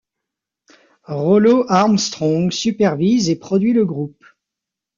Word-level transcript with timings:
Rollo 1.07 1.65
Armstrong 1.69 2.49
supervise 2.51 3.29
et 3.29 3.35
produit 3.35 3.71
le 3.73 3.85
groupe. 3.85 4.25